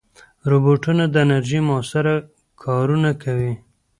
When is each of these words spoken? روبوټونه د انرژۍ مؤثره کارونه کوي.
روبوټونه 0.49 1.03
د 1.09 1.15
انرژۍ 1.23 1.59
مؤثره 1.69 2.15
کارونه 2.63 3.11
کوي. 3.23 3.53